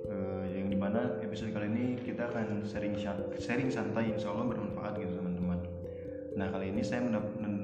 [0.08, 2.96] Eh, Yang di mana episode kali ini kita akan sharing,
[3.36, 5.60] sharing santai Insya Allah bermanfaat gitu teman-teman.
[6.32, 7.04] Nah kali ini saya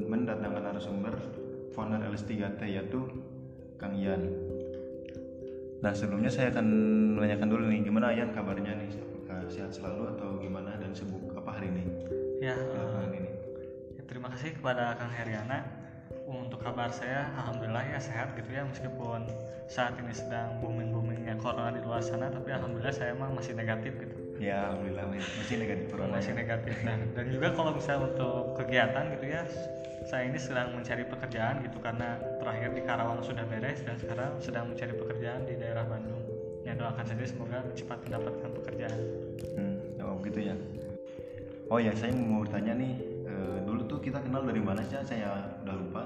[0.05, 1.17] mendatangkan narasumber
[1.73, 3.01] founder LS3T yaitu
[3.81, 4.21] Kang Ian.
[5.81, 6.67] Nah sebelumnya saya akan
[7.17, 8.93] menanyakan dulu nih gimana Ian kabarnya nih?
[9.01, 11.89] Apakah sehat selalu atau gimana dan sibuk apa hari ini?
[12.45, 13.31] Ya, belakangan ini?
[13.97, 15.65] ya, terima kasih kepada Kang Heriana.
[16.31, 19.27] Untuk kabar saya alhamdulillah ya sehat gitu ya meskipun
[19.67, 23.99] saat ini sedang booming boomingnya corona di luar sana tapi alhamdulillah saya emang masih negatif
[23.99, 25.05] gitu ya alhamdulillah.
[25.13, 26.39] masih negatif corona masih ya.
[26.41, 26.75] negatif.
[26.81, 29.43] Dan, dan juga kalau misalnya untuk kegiatan gitu ya
[30.09, 34.73] saya ini sedang mencari pekerjaan gitu karena terakhir di Karawang sudah beres dan sekarang sedang
[34.73, 36.25] mencari pekerjaan di daerah Bandung.
[36.65, 39.01] Ya doakan saja semoga cepat mendapatkan pekerjaan.
[39.55, 40.57] Hmm, oh gitu ya.
[41.71, 42.93] Oh ya saya mau bertanya nih
[43.29, 44.99] eh, dulu tuh kita kenal dari mana sih?
[45.05, 46.05] Saya udah lupa.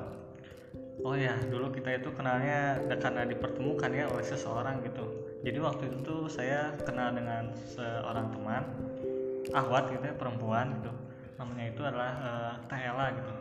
[1.05, 5.24] Oh ya, dulu kita itu kenalnya karena dipertemukan ya oleh seseorang gitu.
[5.45, 8.65] Jadi waktu itu tuh saya kenal dengan seorang teman,
[9.53, 10.89] Ahwat gitu ya, perempuan gitu.
[11.37, 13.33] Namanya itu adalah eh, Teh Ella gitu.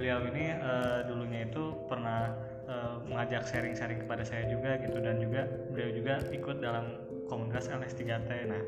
[0.00, 2.32] Beliau ini eh, dulunya itu pernah
[2.64, 6.96] eh, mengajak sharing-sharing kepada saya juga gitu dan juga beliau juga ikut dalam
[7.28, 8.30] komunitas LS3T.
[8.48, 8.62] Nah,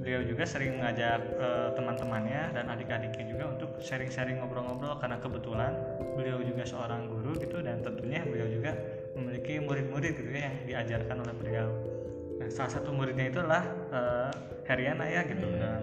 [0.00, 5.72] beliau juga sering mengajak eh, teman-temannya dan adik-adiknya juga untuk sharing-sharing ngobrol-ngobrol karena kebetulan
[6.16, 8.72] beliau juga seorang guru gitu dan tentunya beliau juga
[9.14, 11.68] memiliki murid-murid gitu ya yang diajarkan oleh beliau.
[12.42, 14.32] Nah, salah satu muridnya itu adalah eh,
[14.66, 15.46] Heriana ya gitu.
[15.54, 15.80] Dan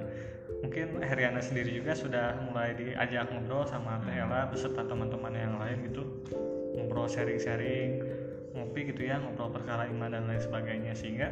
[0.62, 5.78] mungkin Heriana sendiri juga sudah mulai diajak ngobrol sama Teh Ella beserta teman-teman yang lain
[5.90, 6.04] gitu.
[6.76, 8.04] Ngobrol sharing-sharing
[8.52, 10.92] ngopi gitu ya ngobrol perkara iman dan lain sebagainya.
[10.92, 11.32] Sehingga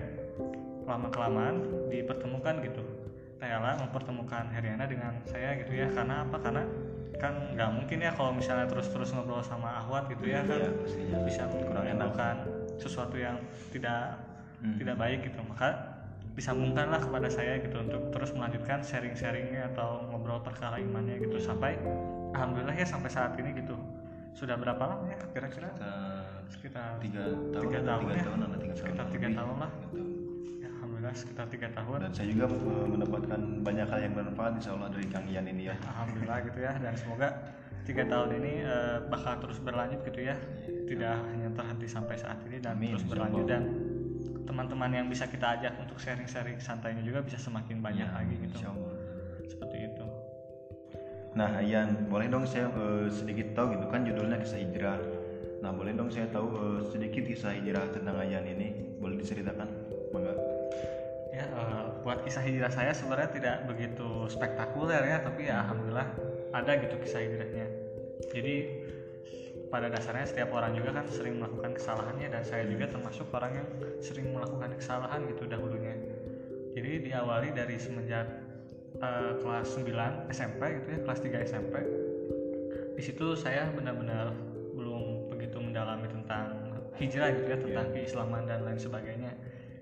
[0.88, 2.99] lama kelamaan dipertemukan gitu
[3.40, 5.88] Tayala mempertemukan Heriana dengan saya gitu ya.
[5.90, 6.38] Karena apa?
[6.44, 6.64] Karena
[7.20, 11.44] kan nggak mungkin ya kalau misalnya terus-terus ngobrol sama Ahwat gitu ya kan Iya, bisa
[11.52, 12.48] menimbulkan
[12.80, 13.40] sesuatu yang
[13.76, 14.16] tidak
[14.60, 14.76] Hmm.
[14.76, 15.40] tidak baik gitu.
[15.48, 15.72] Maka
[16.36, 21.40] disambungkanlah kepada saya gitu untuk terus melanjutkan sharing-sharingnya atau ngobrol perkara imannya gitu.
[21.40, 21.80] Sampai
[22.36, 23.80] alhamdulillah ya sampai saat ini gitu.
[24.36, 25.72] Sudah berapa lama ya kira-kira?
[25.72, 25.96] Kita
[26.52, 27.24] sekitar tiga
[27.56, 28.24] tahun tiga tahun tiga ya.
[28.28, 29.72] tahun tiga tahun Sekitar tiga tahun lah.
[29.72, 30.19] Ya, alhamdulillah
[31.14, 35.08] sekitar tiga tahun dan saya juga eh, mendapatkan banyak hal yang bermanfaat insya Allah dari
[35.10, 37.28] Kang Ian ini ya Alhamdulillah gitu ya dan semoga
[37.86, 40.36] tiga tahun ini eh, bakal terus berlanjut gitu ya
[40.90, 43.64] tidak hanya terhenti sampai saat ini dan Amin, terus berlanjut dan
[44.50, 48.54] teman-teman yang bisa kita ajak untuk sharing-sharing santainya juga bisa semakin banyak Ya, lagi gitu
[48.58, 48.94] insya Allah.
[49.46, 50.06] seperti itu
[51.38, 54.98] Nah, Ian, boleh dong saya eh, sedikit tahu gitu kan judulnya kisah hijrah.
[55.62, 58.98] Nah, boleh dong saya tahu eh, sedikit kisah hijrah tentang Ian ini.
[58.98, 59.70] Boleh diceritakan?
[60.10, 60.34] Mangga.
[62.02, 66.08] Buat kisah hijrah saya sebenarnya tidak begitu spektakuler ya tapi ya alhamdulillah
[66.56, 67.68] ada gitu kisah hijrahnya.
[68.32, 68.56] Jadi
[69.70, 73.68] pada dasarnya setiap orang juga kan sering melakukan kesalahannya dan saya juga termasuk orang yang
[74.02, 75.94] sering melakukan kesalahan gitu dahulunya.
[76.74, 78.26] Jadi diawali dari semenjak
[78.98, 81.76] eh, kelas 9 SMP gitu ya kelas 3 SMP
[83.00, 84.36] di situ saya benar-benar
[84.76, 89.32] belum begitu mendalami tentang hijrah gitu ya tentang keislaman dan lain sebagainya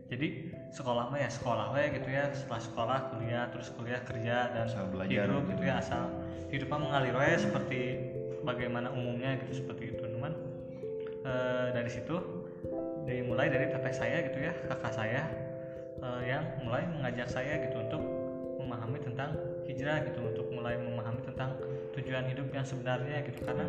[0.07, 2.31] jadi sekolah mah ya sekolah we gitu ya.
[2.31, 5.51] Setelah sekolah kuliah terus kuliah kerja dan Asal belajar hidup gitu.
[5.59, 6.03] gitu ya asal
[6.47, 7.79] hidupnya mengalir we seperti
[8.47, 10.03] bagaimana umumnya gitu seperti itu.
[10.07, 10.31] Cuman
[11.28, 12.16] eh, dari situ
[13.03, 15.28] dimulai dari teteh saya gitu ya kakak saya
[16.00, 18.03] eh, yang mulai mengajak saya gitu untuk
[18.63, 19.35] memahami tentang
[19.67, 21.56] hijrah gitu untuk mulai memahami tentang
[22.00, 23.44] tujuan hidup yang sebenarnya gitu.
[23.44, 23.67] Karena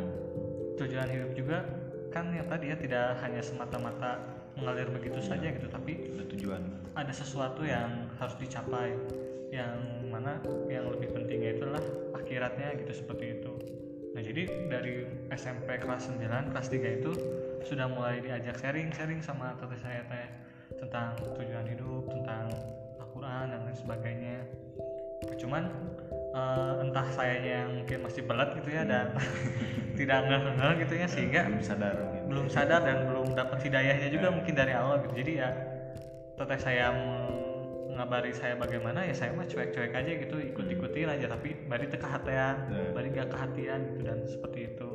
[0.79, 1.67] tujuan hidup juga
[2.15, 6.63] kan yang tadi ya tidak hanya semata-mata mengalir begitu saja gitu tapi Ada tujuan.
[6.99, 8.93] ada sesuatu yang harus dicapai
[9.49, 9.79] yang
[10.13, 11.85] mana yang lebih pentingnya itu adalah
[12.21, 13.53] akhiratnya gitu seperti itu.
[14.13, 17.13] Nah jadi dari SMP kelas 9 kelas 3 itu
[17.65, 20.27] sudah mulai diajak sharing-sharing sama teteh saya teh
[20.77, 22.53] tentang tujuan hidup tentang
[23.01, 24.39] Al-Quran dan lain sebagainya.
[25.41, 25.71] Cuman
[26.35, 29.17] eh, entah sayanya yang mungkin masih belat gitu ya dan
[29.99, 32.25] tidak ngeh-ngeh gitu ya sehingga belum sadar gitu.
[32.29, 35.15] belum sadar dan belum dapat hidayahnya juga mungkin dari awal gitu.
[35.19, 35.51] Jadi ya
[36.39, 36.95] teteh saya
[37.91, 42.71] mengabari saya bagaimana ya saya mah cuek-cuek aja gitu ikut-ikutin aja tapi bari teka hatian
[42.71, 42.95] Ya.
[42.95, 44.89] bari gak kehatian gitu dan seperti itu.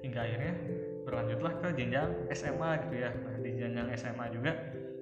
[0.00, 0.54] Hingga akhirnya
[1.04, 3.10] berlanjutlah ke jenjang SMA gitu ya.
[3.12, 4.56] Nah di jenjang SMA juga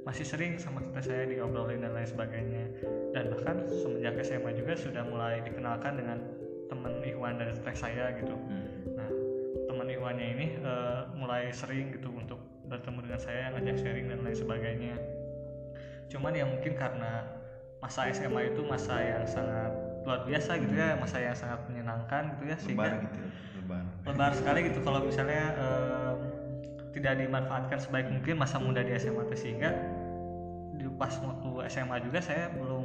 [0.08, 2.64] masih sering sama teteh saya diobrolin dan lain sebagainya.
[3.12, 6.24] Dan bahkan semenjak SMA juga sudah mulai dikenalkan dengan
[6.72, 8.32] teman Ikhwan dari teteh saya gitu.
[8.32, 8.88] Hmm.
[8.96, 9.08] Nah,
[9.68, 14.36] teman Iwannya ini eh, mulai sering gitu untuk bertemu dengan saya ngajak sharing dan lain
[14.36, 14.96] sebagainya.
[16.08, 17.28] Cuman ya mungkin karena
[17.84, 19.76] masa SMA itu masa yang sangat
[20.08, 23.18] luar biasa gitu ya masa yang sangat menyenangkan gitu ya lebar sehingga gitu
[23.60, 24.78] lebar lebar sekali gitu.
[24.80, 26.18] Kalau misalnya em,
[26.96, 29.97] tidak dimanfaatkan sebaik mungkin masa muda di SMA sehingga
[30.98, 32.84] pas waktu SMA juga saya belum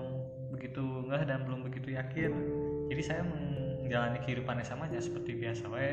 [0.54, 2.32] begitu ngeh dan belum begitu yakin.
[2.94, 5.66] Jadi saya menjalani kehidupan SMA nya seperti biasa.
[5.74, 5.88] We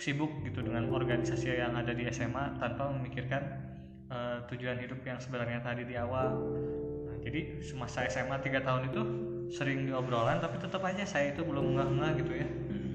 [0.00, 3.42] sibuk gitu dengan organisasi yang ada di SMA tanpa memikirkan
[4.08, 6.36] eh, tujuan hidup yang sebenarnya tadi di awal.
[7.08, 9.02] Nah, jadi semasa SMA tiga tahun itu
[9.50, 12.48] sering diobrolan tapi tetap aja saya itu belum ngeh-ngeh gitu ya.
[12.48, 12.88] Hmm.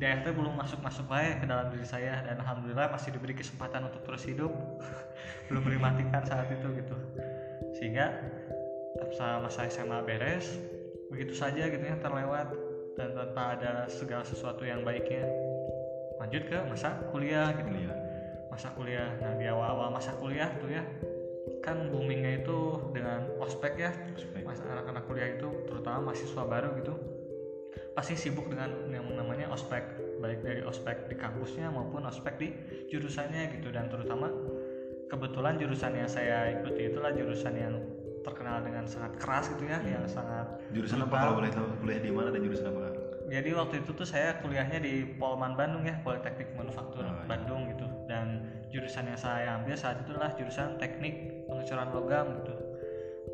[0.00, 4.00] hidayah itu belum masuk-masuk baik ke dalam diri saya dan alhamdulillah masih diberi kesempatan untuk
[4.08, 4.48] terus hidup.
[5.52, 6.96] Belum dimatikan saat itu gitu
[7.80, 8.12] sehingga
[9.00, 10.60] masa masa SMA beres
[11.08, 12.52] begitu saja gitu ya terlewat.
[13.00, 15.24] Dan tanpa ada segala sesuatu yang baiknya
[16.20, 17.72] lanjut ke masa kuliah gitu.
[17.72, 17.96] Kuliah.
[18.52, 19.08] Masa kuliah.
[19.24, 20.84] Nah di awal-awal masa kuliah tuh ya
[21.64, 23.90] kan boomingnya itu dengan ospek ya.
[24.44, 26.94] Mas anak-anak kuliah itu terutama mahasiswa baru gitu
[27.94, 29.82] pasti sibuk dengan yang namanya ospek.
[30.20, 32.48] Baik dari ospek di kampusnya maupun ospek di
[32.92, 33.72] jurusannya gitu.
[33.72, 34.28] Dan terutama
[35.10, 37.74] kebetulan jurusan yang saya ikuti itulah jurusan yang
[38.22, 41.20] terkenal dengan sangat keras gitu ya yang sangat jurusan apa brutal.
[41.24, 41.66] kalau boleh tahu?
[41.82, 42.80] Kuliah di mana dan jurusan apa?
[43.30, 47.26] Jadi waktu itu tuh saya kuliahnya di Polman Bandung ya Politeknik Manufaktur Oh, iya.
[47.30, 47.86] Bandung gitu.
[48.10, 48.42] Dan
[48.74, 52.54] jurusan yang saya ambil saat itu adalah jurusan teknik pengecoran logam gitu.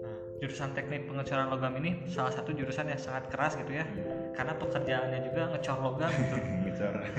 [0.04, 3.88] Nah jurusan teknik pengecoran logam ini salah satu jurusan yang sangat keras gitu ya.
[4.36, 6.36] Karena pekerjaannya juga ngecor logam gitu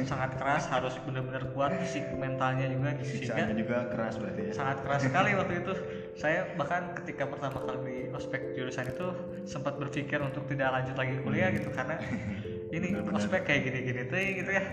[0.06, 4.54] sangat keras harus benar-benar kuat fisik mentalnya juga sehingga juga keras berarti ya.
[4.54, 5.74] sangat keras sekali waktu itu.
[6.18, 9.07] Saya bahkan ketika pertama kali di ospek jurusan itu
[9.45, 11.98] sempat berpikir untuk tidak lanjut lagi kuliah gitu karena
[12.75, 13.19] ini Benar-benar.
[13.21, 14.63] ospek kayak gini-gini tuh gitu ya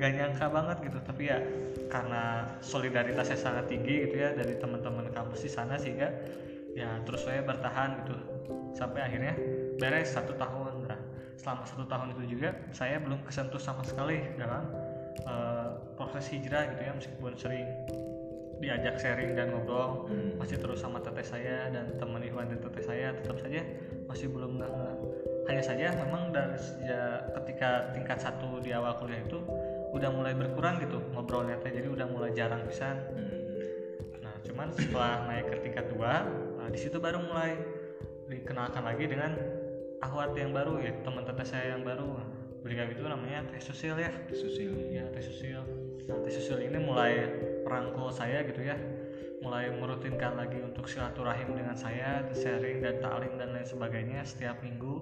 [0.00, 0.98] gak nyangka banget gitu.
[1.04, 1.38] Tapi ya
[1.88, 2.22] karena
[2.60, 6.08] solidaritasnya sangat tinggi gitu ya dari teman-teman kampus di sana sehingga
[6.74, 8.14] ya terus saya bertahan gitu
[8.78, 9.34] sampai akhirnya
[9.78, 10.99] beres satu tahun nah
[11.40, 14.68] selama satu tahun itu juga saya belum kesentuh sama sekali dalam
[15.24, 17.64] eh, proses hijrah gitu ya meskipun sering
[18.60, 20.36] diajak sharing dan ngobrol Hmm.
[20.36, 23.64] masih terus sama teteh saya dan teman Iwan dan teteh saya tetap saja
[24.04, 24.76] masih belum nge-
[25.48, 29.40] hanya saja memang dari sejak ketika tingkat satu di awal kuliah itu
[29.96, 33.40] udah mulai berkurang gitu ngobrolnya teh jadi udah mulai jarang pisan Hmm.
[34.20, 36.28] nah cuman setelah naik ke tingkat dua
[36.60, 37.56] nah, di situ baru mulai
[38.28, 39.32] dikenalkan lagi dengan
[40.00, 42.20] ahwat yang baru ya teman teteh saya yang baru.
[42.60, 44.12] Beliau itu namanya teh susil ya.
[44.32, 44.72] Susil.
[44.92, 45.60] Ya teh susil.
[46.08, 47.28] Nah teh susil ini mulai
[47.64, 48.76] merangkul saya gitu ya.
[49.40, 55.00] Mulai merutinkan lagi untuk silaturahim dengan saya sharing dan taklim dan lain sebagainya setiap minggu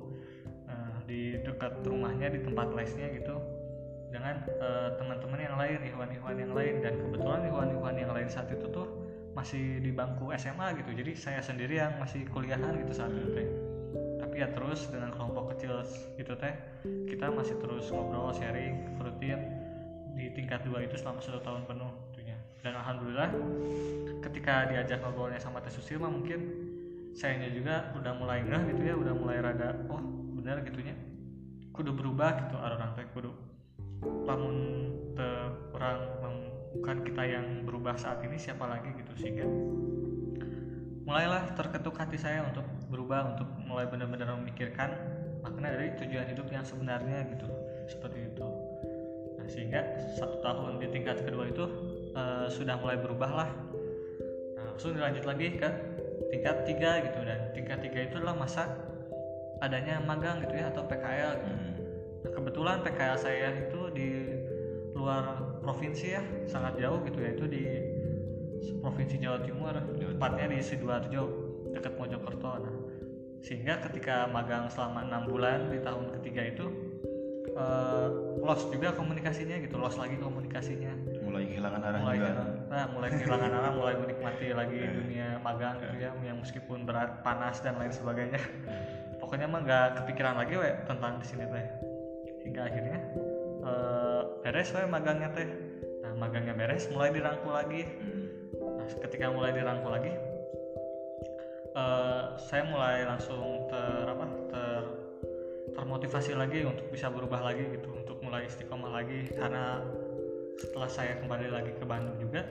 [0.71, 3.35] eh, di dekat rumahnya di tempat lesnya gitu.
[4.15, 6.75] Dengan eh, teman-teman yang lain ikhwan-ikhwan yang lain.
[6.83, 8.87] Dan kebetulan ikhwan-ikhwan yang lain saat itu tuh
[9.35, 10.91] masih di bangku SMA gitu.
[10.95, 13.68] Jadi saya sendiri yang masih kuliahan gitu saat itu teh
[14.39, 15.83] ya terus dengan kelompok kecil
[16.15, 16.55] gitu teh
[17.11, 19.43] kita masih terus ngobrol sharing rutin
[20.15, 22.39] di tingkat dua itu selama satu tahun penuh tentunya.
[22.63, 23.31] Dan alhamdulillah
[24.23, 26.43] ketika diajak ngobrolnya sama Teh Susil mah mungkin
[27.15, 30.03] sayanya juga udah mulai ngeh gitu ya udah mulai rada oh
[30.39, 30.95] benar gitunya
[31.75, 33.31] kudu berubah gitu orang teh kudu
[34.27, 34.55] lamun
[35.19, 35.27] te
[35.75, 35.99] orang
[36.79, 39.47] bukan kita yang berubah saat ini siapa lagi gitu sehingga
[41.03, 44.97] mulailah terketuk hati saya untuk berubah untuk mulai benar-benar memikirkan
[45.45, 47.47] makna dari tujuan hidup yang sebenarnya gitu
[47.89, 48.47] seperti itu
[49.39, 49.81] nah sehingga
[50.19, 51.65] satu tahun di tingkat kedua itu
[52.17, 53.51] eh, sudah mulai berubah lah
[54.57, 55.69] nah, langsung dilanjut lagi ke
[56.29, 58.69] tingkat tiga gitu dan tingkat tiga itu adalah masa
[59.59, 61.51] adanya magang gitu ya atau PKL gitu.
[61.51, 61.75] Hmm.
[62.19, 64.09] Nah, kebetulan PKL saya itu di
[64.95, 67.63] luar provinsi ya sangat jauh gitu ya itu di
[68.83, 71.23] provinsi Jawa Timur tepatnya di Sidoarjo
[71.71, 72.75] dekat Mojokerto nah
[73.43, 76.67] sehingga ketika magang selama enam bulan di tahun ketiga itu
[77.55, 78.09] eh,
[78.43, 80.93] lost juga komunikasinya gitu lost lagi komunikasinya.
[81.23, 82.27] Mulai kehilangan arah mulai juga.
[82.31, 87.23] kehilangan- nah mulai kehilangan arah mulai menikmati lagi dunia magang gitu ya yang meskipun berat
[87.23, 88.41] panas dan lain sebagainya.
[89.21, 91.67] Pokoknya mah nggak kepikiran lagi we tentang di sini teh.
[92.47, 92.99] Hingga akhirnya
[93.67, 95.49] eh, beres we magangnya teh.
[96.07, 97.83] Nah magangnya beres mulai dirangkul lagi.
[97.87, 98.27] Hmm.
[98.59, 100.11] nah ketika mulai dirangkul lagi
[101.79, 104.83] eh, saya mulai langsung ter apa ter
[105.79, 109.31] termotivasi lagi untuk bisa berubah lagi gitu untuk mulai istiqomah lagi.
[109.31, 109.79] Karena
[110.59, 112.43] setelah saya kembali lagi ke Bandung juga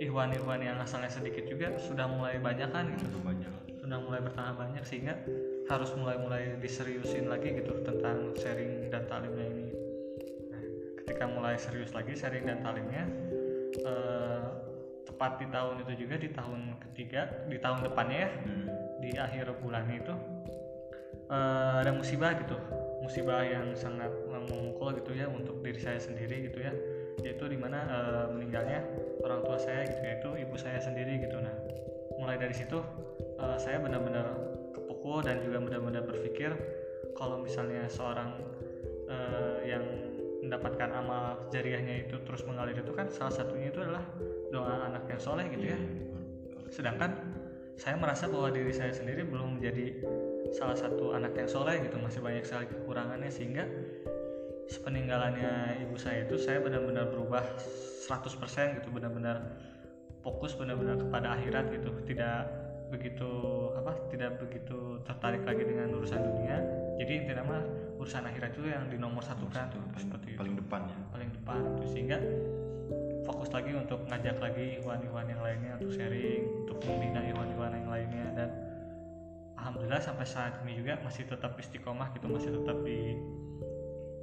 [0.00, 3.04] Ikhwan-Ikhwan yang asalnya sedikit juga sudah mulai banyak kan gitu.
[3.12, 3.52] Cukup banyak.
[3.84, 5.14] Sudah mulai bertambah banyak sehingga
[5.68, 9.66] harus mulai-mulai diseriusin lagi gitu tentang sharing dan talimnya ini.
[10.50, 10.62] Nah,
[11.04, 13.04] ketika mulai serius lagi sharing dan talimnya
[13.84, 14.49] eh,
[15.20, 18.30] tepat di tahun itu juga di tahun ketiga di tahun depannya ya.
[18.40, 18.66] Hmm.
[19.04, 20.16] di akhir bulan itu
[21.28, 22.56] eh, ada musibah gitu.
[23.04, 26.72] Musibah yang sangat memukul gitu ya untuk diri saya sendiri gitu ya.
[27.20, 28.80] Yaitu di mana eh, meninggalnya
[29.20, 31.36] orang tua saya gitu yaitu ibu saya sendiri gitu.
[31.36, 31.52] Nah
[32.16, 32.80] mulai dari situ
[33.36, 34.24] eh, saya benar-benar
[34.72, 36.56] kepukul dan juga benar-benar berpikir
[37.12, 38.40] kalau misalnya seorang
[39.04, 39.84] eh, yang
[40.40, 44.00] mendapatkan amal jariahnya itu terus mengalir itu kan salah satunya itu adalah
[44.50, 45.78] doa anak yang soleh gitu ya.
[46.70, 47.10] Sedangkan
[47.80, 50.04] saya merasa bahwa diri saya sendiri belum menjadi
[50.52, 51.96] salah satu anak yang soleh gitu.
[51.96, 53.64] Masih banyak sekali kekurangannya sehingga
[54.70, 57.42] sepeninggalannya ibu saya itu saya benar-benar berubah
[58.06, 58.88] 100% gitu.
[58.92, 59.56] Benar-benar
[60.20, 61.90] fokus benar-benar kepada akhirat gitu.
[62.04, 62.38] Tidak
[62.90, 63.30] begitu
[63.78, 66.58] apa tidak begitu tertarik lagi dengan urusan dunia.
[67.00, 67.62] Jadi intinya mah
[67.96, 70.38] urusan akhirat itu yang dinomor satukan Itu paling, seperti itu.
[70.42, 70.96] paling depan ya.
[71.14, 72.18] Paling depan itu sehingga
[73.26, 78.26] fokus lagi untuk ngajak lagi ikhwan-ikhwan yang lainnya untuk sharing untuk membina ikhwan-ikhwan yang lainnya.
[78.36, 78.48] Dan
[79.60, 83.18] alhamdulillah sampai saat ini juga masih tetap istiqomah gitu masih tetap di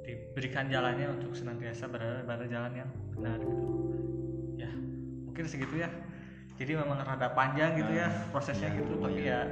[0.08, 3.64] diberikan jalannya untuk senantiasa berada pada jalan yang benar gitu.
[4.56, 4.70] Ya
[5.26, 5.90] mungkin segitu ya.
[6.58, 9.46] Jadi memang rada panjang gitu ya Nah, prosesnya iya, gitu tapi ya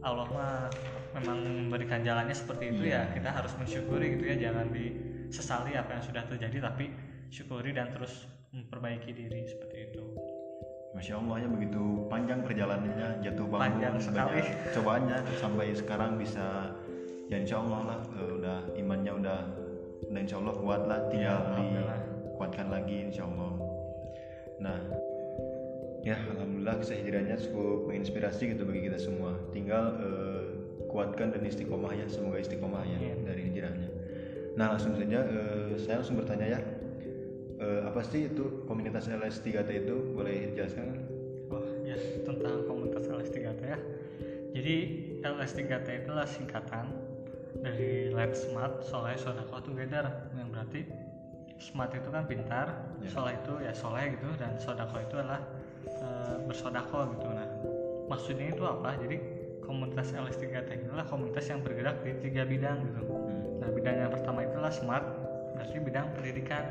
[0.00, 0.72] Allah mah
[1.12, 3.04] memang memberikan jalannya seperti itu Iya.
[3.04, 3.20] ya.
[3.20, 6.88] Kita harus mensyukuri gitu ya jangan disesali apa yang sudah terjadi tapi
[7.28, 10.04] syukuri dan terus memperbaiki diri seperti itu.
[10.92, 14.44] Masya Allah ya begitu panjang perjalanannya jatuh bangun Panjang sekali.
[14.76, 16.76] cobaannya sampai sekarang bisa
[17.32, 19.40] ya Insya Allah lah eh, udah imannya udah
[20.12, 21.96] udah Insya Allah kuat lah tinggal Ya,
[22.28, 23.52] dikuatkan lagi Insya Allah.
[24.60, 24.78] Nah
[26.04, 29.32] ya Alhamdulillah kisah hijrahnya cukup menginspirasi gitu bagi kita semua.
[29.56, 30.44] Tinggal eh,
[30.92, 33.88] kuatkan dan istiqomah ya semoga istiqomah ya dari hijrahnya.
[34.60, 36.81] Nah langsung saja eh, saya langsung bertanya ya
[37.62, 40.98] Eh, apa sih itu komunitas LS3T itu boleh dijelaskan
[41.46, 41.94] Wah, ya
[42.26, 43.78] tentang komunitas LS3T ya.
[44.50, 44.76] Jadi
[45.22, 46.90] LS3T itu adalah singkatan
[47.62, 50.90] dari Let's Smart, Soleh, Sodako, Together yang berarti
[51.62, 52.66] smart itu kan pintar,
[52.98, 53.06] Ya.
[53.14, 55.46] soleh itu ya soleh gitu dan sodako itu adalah
[55.86, 57.28] eh, bersodako gitu.
[57.30, 57.46] Nah,
[58.10, 58.98] maksudnya itu apa?
[58.98, 59.16] Jadi
[59.62, 63.06] komunitas LS3T itu adalah komunitas yang bergerak di tiga bidang gitu.
[63.06, 63.62] Hmm.
[63.62, 65.06] Nah, bidang yang pertama itu adalah smart,
[65.54, 66.66] berarti bidang pendidikan.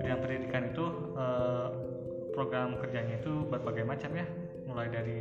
[0.00, 1.68] Bidang pendidikan itu eh,
[2.32, 4.26] program kerjanya itu berbagai macam ya.
[4.64, 5.20] Mulai dari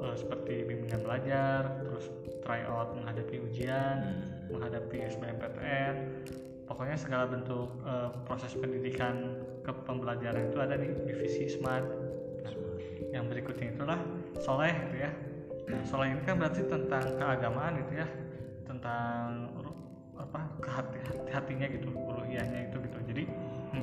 [0.00, 2.08] eh, seperti bimbingan belajar terus
[2.44, 3.96] tryout menghadapi ujian
[4.44, 4.60] Hmm.
[4.60, 5.94] menghadapi SBMPTN
[6.68, 11.84] pokoknya segala bentuk eh, proses pendidikan ke pembelajaran itu ada di divisi smart.
[12.44, 12.52] Nah,
[13.12, 14.00] yang berikutnya itulah
[14.40, 15.10] soleh gitu ya.
[15.64, 18.08] Nah, soleh ini kan berarti tentang keagamaan gitu ya.
[18.68, 19.48] Tentang
[20.20, 20.98] apa kehati
[21.32, 22.98] hatinya gitu uluhiyahnya itu gitu.
[23.12, 23.22] Jadi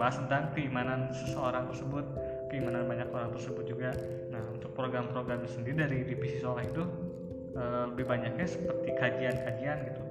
[0.01, 2.01] membahas tentang keimanan seseorang tersebut
[2.49, 3.93] keimanan banyak orang tersebut juga.
[4.33, 6.81] Nah untuk program-programnya sendiri dari divisi soleh itu
[7.53, 10.01] eh, lebih banyaknya seperti kajian-kajian gitu.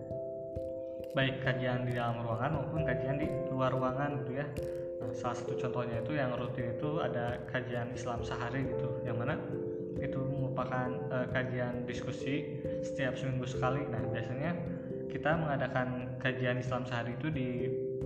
[1.11, 4.47] Baik kajian di dalam ruangan maupun kajian di luar ruangan gitu ya.
[5.03, 9.43] Nah, salah satu contohnya itu yang rutin itu ada kajian Islam sehari gitu yang mana
[9.99, 13.83] itu merupakan eh, kajian diskusi setiap seminggu sekali.
[13.91, 14.55] Nah biasanya
[15.11, 17.49] kita mengadakan kajian Islam sehari itu di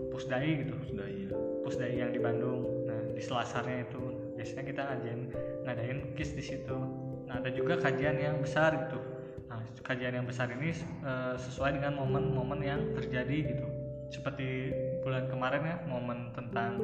[0.09, 0.81] Pusdai gitu.
[0.89, 2.85] Sudah iya Pusdai yang di Bandung.
[2.85, 4.03] Nah, di Selasarnya itu
[4.37, 5.21] biasanya kita ngadain
[5.65, 6.77] ngadain KIS di situ.
[7.25, 9.01] Nah, ada juga kajian yang besar gitu.
[9.49, 13.67] Nah, kajian yang besar ini eh, sesuai dengan momen-momen yang terjadi gitu.
[14.13, 16.79] Seperti bulan kemarin ya, momen tentang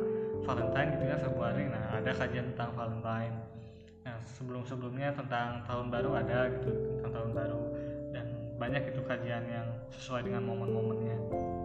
[0.49, 1.69] Valentine gitu ya Februari.
[1.69, 3.37] Nah, ada kajian tentang Valentine.
[4.09, 7.63] Nah, sebelum-sebelumnya tentang tahun baru ada gitu, tentang tahun baru
[8.17, 11.17] dan banyak itu kajian yang sesuai dengan momen-momennya.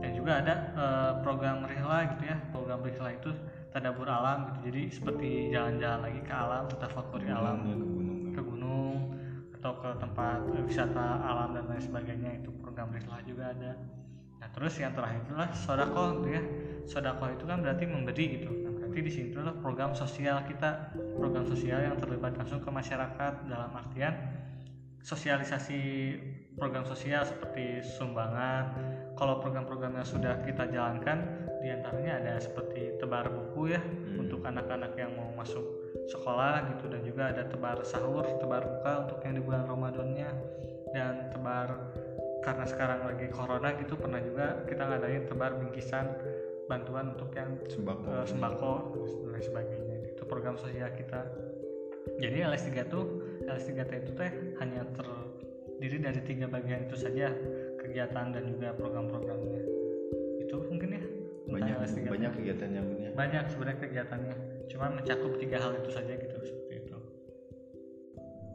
[0.01, 3.32] Dan juga ada eh, program rihla gitu ya program rihla itu
[3.74, 4.60] tadabur alam gitu.
[4.72, 7.58] Jadi seperti jalan-jalan lagi ke alam tafakuri alam.
[7.65, 8.96] ya, ke gunung ke gunung
[9.60, 13.72] atau ke tempat eh, wisata alam dan lain sebagainya itu program rihla juga ada.
[14.41, 16.44] Nah terus yang terakhir itulah sodako gitu ya.
[16.86, 18.50] Sodako itu kan berarti memberi gitu.
[18.53, 23.34] Nah, berarti di sini itulah program sosial kita program sosial yang terlibat langsung ke masyarakat
[23.50, 24.13] dalam artian
[25.05, 25.82] sosialisasi
[26.56, 28.76] program sosial seperti sumbangan.
[29.16, 33.82] Kalau program-program yang sudah kita jalankan di antaranya ada seperti tebar buku ya
[34.20, 35.64] untuk anak-anak yang mau masuk
[36.08, 36.92] sekolah gitu.
[36.92, 40.32] Dan juga ada tebar sahur tebar buka untuk yang di bulan Ramadannya.
[40.96, 41.92] Dan tebar
[42.44, 46.06] karena sekarang lagi corona gitu pernah juga kita ngadain tebar bingkisan
[46.72, 48.06] bantuan untuk yang sembako.
[48.10, 49.98] eh, sembako dan lain sebagainya.
[50.16, 51.26] Itu program sosial kita.
[52.22, 53.06] Jadi LS3 tuh
[53.50, 54.32] LS3T itu teh
[54.62, 54.86] hanya
[55.75, 57.36] terdiri dari tiga bagian itu saja
[57.84, 59.60] kegiatan dan juga program-programnya
[60.39, 61.03] itu mungkin ya
[61.46, 62.08] banyak LS3T.
[62.10, 64.36] banyak kegiatannya ya banyak sebenarnya kegiatannya
[64.72, 66.98] cuman mencakup tiga hal itu saja gitu seperti itu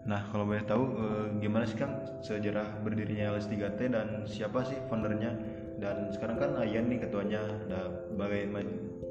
[0.01, 5.37] Nah, kalau boleh tahu eh, gimana sih Kang sejarah berdirinya LS3T dan siapa sih foundernya?
[5.77, 7.45] Dan sekarang kan Ayan nih ketuanya.
[7.69, 8.65] Nah, bagaimana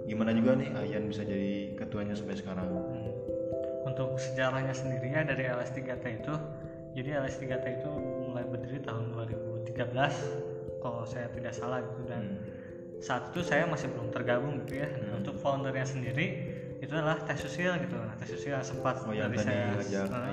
[0.10, 2.68] gimana juga nih Ayan bisa jadi ketuanya sampai sekarang?
[2.68, 3.16] Hmm.
[3.88, 6.34] untuk sejarahnya sendirinya dari LS3T itu
[7.00, 7.92] jadi LS3T itu
[8.28, 12.44] mulai berdiri tahun 2013 kalau saya tidak salah gitu dan Hmm.
[13.00, 15.24] saat itu saya masih belum tergabung gitu ya Nah, Hmm.
[15.24, 16.28] untuk foundernya sendiri
[16.84, 19.80] itu adalah tes sosial gitu nah tes sosial sempat Oh, dari tadi saya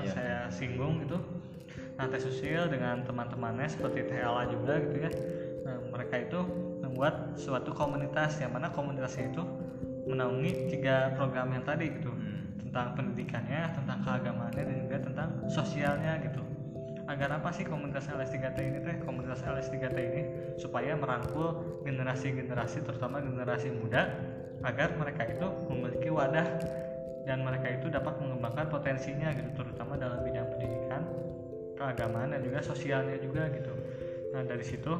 [0.03, 0.11] iya.
[0.11, 1.15] saya singgung gitu
[1.95, 5.11] nah tes sosial dengan teman-temannya seperti TLA juga gitu ya
[5.63, 6.39] nah, mereka itu
[6.83, 9.43] membuat suatu komunitas yang mana komunitasnya itu
[10.07, 12.35] menaungi tiga program yang tadi gitu Hmm.
[12.67, 16.43] tentang pendidikannya, tentang keagamaannya dan juga tentang sosialnya gitu.
[17.07, 18.95] Agar apa sih komunitas LS3T ini teh?
[18.99, 20.21] Komunitas LS3T ini
[20.59, 24.11] supaya merangkul generasi-generasi terutama generasi muda
[24.67, 26.47] agar mereka itu memiliki wadah
[27.23, 31.01] dan mereka itu dapat mengembangkan potensinya gitu terutama dalam bidang pendidikan,
[31.79, 33.71] keagamaan dan juga sosialnya juga gitu.
[34.35, 34.91] Nah, dari situ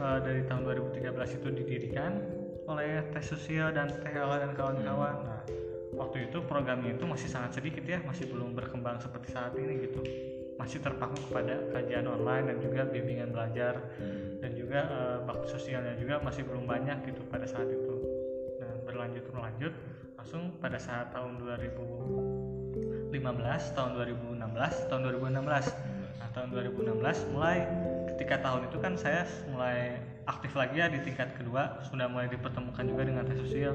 [0.00, 2.24] eh, dari tahun 2013 itu didirikan
[2.64, 5.16] oleh tes sosial dan TLA dan kawan-kawan.
[5.28, 5.40] Nah,
[6.00, 10.00] waktu itu programnya itu masih sangat sedikit ya masih belum berkembang seperti saat ini gitu
[10.60, 13.80] masih terpaku kepada kajian online dan juga bimbingan belajar
[14.44, 17.94] dan juga eh, bakti sosialnya juga masih belum banyak gitu pada saat itu.
[18.60, 19.72] Nah berlanjut berlanjut
[20.20, 23.08] langsung pada saat tahun 2015
[23.72, 24.36] tahun 2016
[24.92, 25.48] tahun 2016
[26.20, 27.64] nah tahun 2016 mulai
[28.14, 29.96] ketika tahun itu kan saya mulai
[30.28, 33.74] aktif lagi ya di tingkat kedua sudah mulai dipertemukan juga dengan tes sosial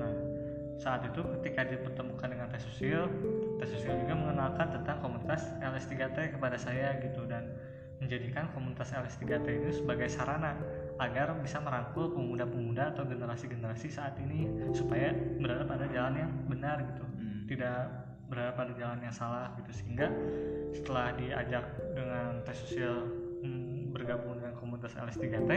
[0.00, 0.12] nah
[0.80, 3.06] saat itu ketika dipertemukan dengan tes sosial
[3.66, 7.52] sosial juga mengenalkan tentang komunitas LS3T kepada saya gitu dan
[8.02, 10.58] menjadikan komunitas LS3T ini sebagai sarana
[10.98, 17.12] agar bisa merangkul pemuda-pemuda atau generasi-generasi saat ini supaya berada pada jalan yang benar gitu
[17.22, 17.46] Hmm.
[17.46, 17.86] tidak
[18.26, 20.10] berada pada jalan yang salah gitu sehingga
[20.74, 21.64] setelah diajak
[21.94, 23.06] dengan tes sosial
[23.44, 25.50] hmm, bergabung dengan komunitas LS3T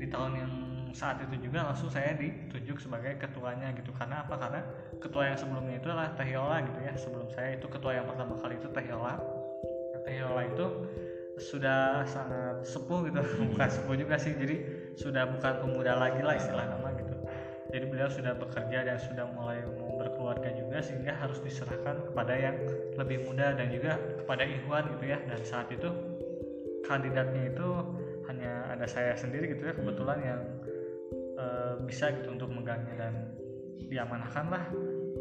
[0.00, 0.52] di tahun yang
[0.92, 3.90] saat itu juga langsung saya ditunjuk sebagai ketuanya gitu.
[3.96, 4.36] Karena apa?
[4.36, 4.60] Karena
[5.00, 6.92] ketua yang sebelumnya itu adalah Teh Yola gitu ya.
[6.96, 9.16] Sebelum saya itu ketua yang pertama kali itu Teh Yola.
[9.16, 10.66] Nah, Teh Yola itu
[11.40, 13.20] sudah sangat sepuh gitu.
[13.56, 14.56] Bukan sepuh juga sih jadi
[14.92, 17.16] sudah bukan pemuda lagi lah istilah nama gitu.
[17.72, 22.56] Jadi beliau sudah bekerja dan sudah mulai mau berkeluarga juga sehingga harus diserahkan kepada yang
[23.00, 25.18] lebih muda dan juga kepada Ikhwan gitu ya.
[25.24, 25.88] Dan saat itu
[26.84, 27.68] kandidatnya itu
[28.28, 30.40] hanya ada saya sendiri gitu ya kebetulan yang
[31.72, 33.14] eh, bisa gitu untuk megangnya dan
[33.88, 34.64] diamanahkan lah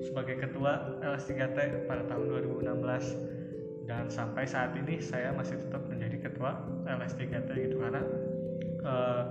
[0.03, 2.23] sebagai ketua LS3T pada tahun
[2.59, 8.01] 2016 dan sampai saat ini saya masih tetap menjadi ketua LS3T gitu karena
[8.83, 9.23] eh,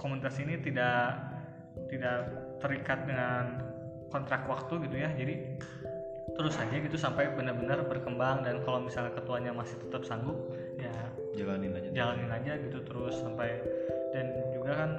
[0.00, 1.32] komunitas ini tidak
[1.88, 2.18] tidak
[2.60, 3.62] terikat dengan
[4.12, 5.08] kontrak waktu gitu ya.
[5.16, 5.34] Jadi
[6.36, 8.44] terus saja gitu sampai benar-benar berkembang.
[8.44, 10.36] Dan kalau misalnya ketuanya masih tetap sanggup
[10.76, 10.92] ya
[11.32, 11.88] Jalanin aja.
[11.96, 13.56] jalanin aja gitu terus sampai
[14.12, 14.90] dan juga kan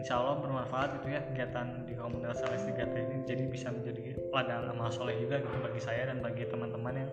[0.00, 4.88] insya Allah bermanfaat gitu ya kegiatan di komunitas LS3T ini jadi bisa menjadi ladang amal
[4.88, 7.10] soleh juga gitu bagi saya dan bagi teman-teman yang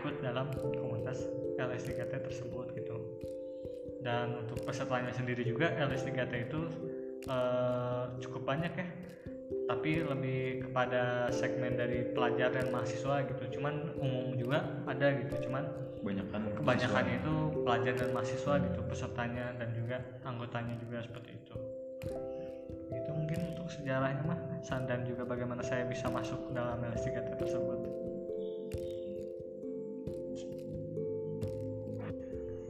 [0.00, 1.28] ikut dalam komunitas
[1.60, 2.96] LS3T tersebut gitu.
[4.02, 6.60] Dan untuk pesertanya sendiri juga LS3T itu
[7.28, 8.88] eh, cukup banyak ya
[9.62, 13.60] tapi lebih kepada segmen dari pelajar dan mahasiswa gitu.
[13.60, 15.64] Cuman umum juga ada gitu cuman
[16.02, 21.54] Kebanyakan kebanyakannya itu pelajar dan mahasiswa gitu pesertanya dan juga anggotanya juga seperti itu
[22.92, 24.40] itu mungkin untuk sejarahnya mah
[24.88, 27.80] dan juga bagaimana saya bisa masuk dalam LS3T tersebut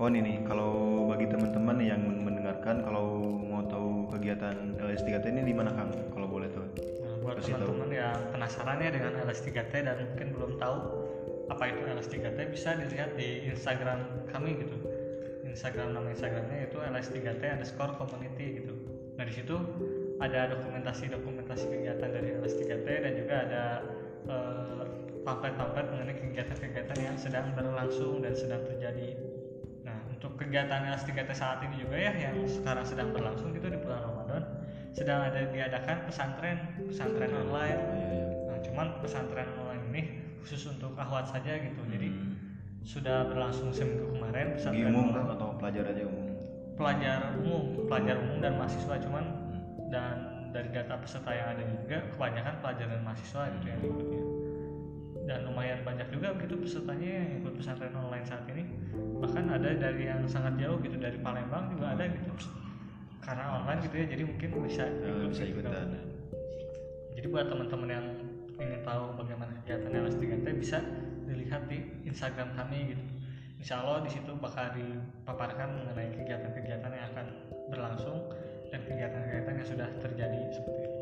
[0.03, 5.55] Oh ini nih, kalau bagi teman-teman yang mendengarkan, kalau mau tahu kegiatan LS3T ini di
[5.55, 5.95] mana Kang?
[6.11, 6.67] Kalau boleh tahu.
[7.07, 10.77] Nah, buat teman-teman yang penasaran ya dengan LS3T dan mungkin belum tahu
[11.55, 14.75] apa itu LS3T bisa dilihat di Instagram kami gitu.
[15.47, 18.75] Instagram nama Instagramnya itu LS3T underscore community gitu.
[19.27, 19.57] Di situ
[20.23, 23.63] ada dokumentasi-dokumentasi kegiatan dari LS3T dan juga ada
[24.29, 24.83] eh,
[25.23, 29.19] pamflet-pamflet mengenai kegiatan-kegiatan yang sedang berlangsung dan sedang terjadi.
[29.83, 34.03] Nah untuk kegiatan LS3T saat ini juga ya yang sekarang sedang berlangsung gitu di bulan
[34.03, 34.43] Ramadan
[34.93, 37.81] sedang ada diadakan pesantren pesantren online.
[37.81, 38.27] Iya, iya.
[38.47, 40.03] Nah, cuman pesantren online ini
[40.45, 41.81] khusus untuk ahwat saja gitu.
[41.89, 42.37] Jadi Hmm.
[42.85, 45.15] sudah berlangsung seminggu kemarin pesantren online.
[45.17, 46.22] Kang atau pelajar aja umum?
[46.75, 49.89] Pelajar umum, pelajar umum dan mahasiswa cuman Hmm.
[49.93, 50.15] dan
[50.53, 54.23] dari data peserta yang ada juga kebanyakan pelajar dan mahasiswa gitu yang ikutnya
[55.23, 58.67] dan lumayan banyak juga begitu pesertanya yang ikut pesantren online saat ini
[59.17, 62.33] bahkan ada dari yang sangat jauh gitu dari Palembang juga ada gitu
[63.23, 65.63] karena online gitu ya jadi mungkin bisa Eh, bisa gitu.
[65.63, 65.89] ikutan.
[67.15, 68.07] jadi buat teman-teman yang
[68.59, 70.79] ingin tahu bagaimana kegiatan LS3T bisa
[71.25, 73.03] dilihat di Instagram kami gitu
[73.63, 77.27] Insya Allah di situ bakal dipaparkan mengenai kegiatan-kegiatan yang akan
[77.71, 78.19] berlangsung
[78.75, 80.99] dan kegiatan-kegiatan yang sudah terjadi seperti itu.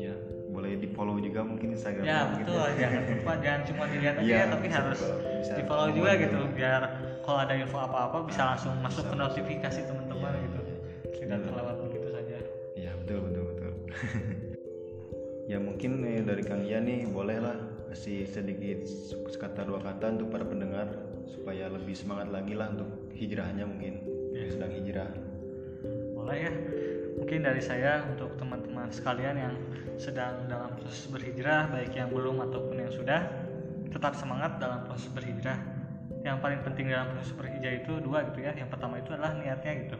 [0.00, 0.14] Ya,
[0.48, 2.00] boleh di follow juga mungkin Instagram.
[2.00, 5.00] Ya betul, jangan lupa jangan cuma dilihat aja Iya, ya, tapi bisa harus
[5.44, 6.82] bisa di follow juga gitu, biar
[7.28, 10.60] kalau ada info apa-apa bisa langsung masuk ke notifikasi teman-teman gitu,
[11.12, 11.48] tidak Betul.
[11.52, 12.36] terlewat begitu saja.
[12.72, 13.72] Ya betul betul betul.
[15.52, 17.60] ya mungkin eh, dari Kang Ian nih bolehlah
[17.92, 18.88] kasih sedikit
[19.28, 20.88] sekata dua kata untuk para pendengar
[21.28, 24.02] supaya lebih semangat lagi lah untuk hijrahnya mungkin.
[24.32, 25.10] Yang sedang hijrah.
[26.16, 26.52] boleh ya.
[27.18, 29.54] Mungkin dari saya untuk teman-teman sekalian yang
[29.98, 33.26] sedang dalam proses berhijrah baik yang belum ataupun yang sudah
[33.92, 35.58] tetap semangat dalam proses berhijrah.
[36.22, 38.54] Yang paling penting dalam proses berhijrah itu dua gitu ya.
[38.54, 39.96] Yang pertama itu adalah niatnya gitu.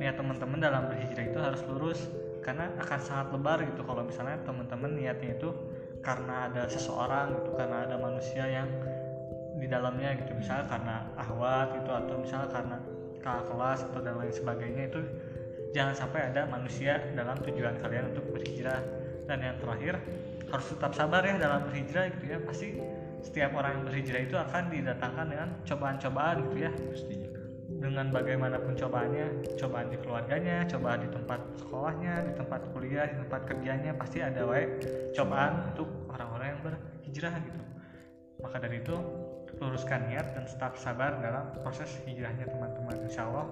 [0.00, 2.00] Niat teman-teman dalam berhijrah itu harus lurus
[2.42, 3.80] karena akan sangat lebar gitu.
[3.86, 5.52] Kalau misalnya teman-teman niatnya itu
[6.02, 8.66] karena ada seseorang gitu karena ada manusia yang
[9.62, 10.34] di dalamnya gitu.
[10.34, 12.76] Misalnya karena ahwat gitu atau misalnya karena
[13.22, 15.00] kakak kelas atau dan lain sebagainya itu
[15.70, 18.82] jangan sampai ada manusia dalam tujuan kalian untuk berhijrah.
[19.30, 20.02] Dan yang terakhir
[20.50, 22.38] harus tetap sabar ya dalam berhijrah gitu ya.
[22.42, 22.68] Pasti
[23.22, 26.70] setiap orang yang berhijrah itu akan didatangkan dengan cobaan-cobaan gitu ya.
[26.74, 27.30] Pastinya.
[27.82, 33.42] dengan bagaimanapun cobaannya cobaan di keluarganya cobaan di tempat sekolahnya di tempat kuliah di tempat
[33.42, 34.70] kerjanya pasti ada wae
[35.10, 37.62] cobaan untuk orang-orang yang berhijrah gitu.
[38.38, 38.96] Maka dari itu
[39.62, 42.98] luruskan niat dan tetap sabar dalam proses hijrahnya teman-teman.
[43.06, 43.46] Insya Allah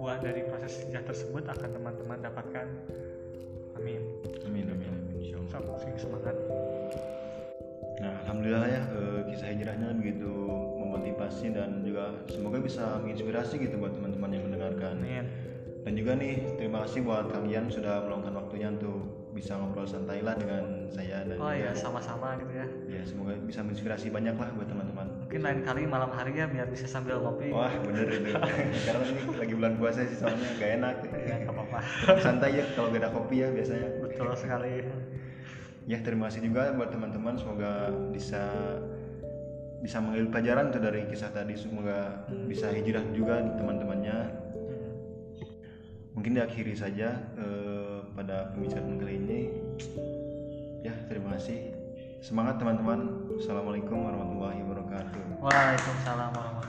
[0.00, 2.66] buah dari proses hijrah tersebut akan teman-teman dapatkan.
[3.76, 4.00] Amin.
[4.48, 4.88] Amin amin.
[4.88, 5.76] Amin insya Allah.
[5.76, 6.36] so, semangat.
[8.00, 10.32] Nah, alhamdulillah ya eh, kisah hijrahnya begitu
[10.80, 15.04] memotivasi dan juga semoga bisa menginspirasi gitu buat teman-teman yang mendengarkan.
[15.04, 15.28] amin.
[15.80, 19.09] Dan juga nih terima kasih buat Kang Ian sudah meluangkan waktunya untuk
[19.40, 23.32] bisa ngobrol santai lah dengan saya dan oh juga- ya sama-sama gitu ya ya semoga
[23.40, 25.06] bisa menginspirasi banyak lah buat teman-teman.
[25.18, 28.36] mungkin lain kali malam hari ya biar bisa sambil ngopi Wah bener itu.
[28.86, 30.94] Karena ini lagi bulan puasa sih soalnya gak enak.
[31.08, 31.78] ya nggak apa-apa
[32.22, 33.88] Santai ya kalau gak ada kopi ya biasanya.
[33.98, 34.84] betul sekali
[35.88, 37.72] Ya terima kasih juga buat teman-teman semoga
[38.12, 38.44] bisa
[39.80, 44.18] bisa mengambil pelajaran tuh dari kisah tadi semoga bisa hijrah juga teman-temannya
[44.52, 44.92] Hmm.
[46.12, 47.79] mungkin diakhiri saja eh,
[48.14, 49.40] pada pembicaraan kali ini.
[50.86, 51.76] Ya terima kasih.
[52.20, 53.32] Semangat teman-teman.
[53.40, 55.40] Assalamualaikum warahmatullahi wabarakatuh.
[55.40, 56.59] Waalaikumsalam warahmatullahi